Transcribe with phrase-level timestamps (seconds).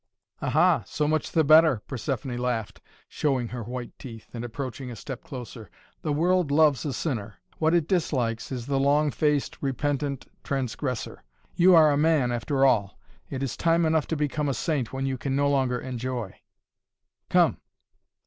[0.41, 0.81] "Ah!
[0.87, 5.69] So much the better," Persephoné laughed, showing her white teeth and approaching a step closer.
[6.01, 7.35] "The world loves a sinner.
[7.59, 11.23] What it dislikes is the long faced repentant transgressor.
[11.55, 12.97] You are a man after all
[13.29, 16.33] it is time enough to become a saint when you can no longer enjoy.
[17.29, 17.57] Come!"